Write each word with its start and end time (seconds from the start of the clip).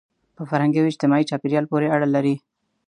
په 0.35 0.43
فرهنګي 0.49 0.79
او 0.81 0.89
اجتماعي 0.91 1.23
چاپېریال 1.29 1.65
پورې 1.71 1.87
اړه 1.95 2.07
لري. 2.15 2.35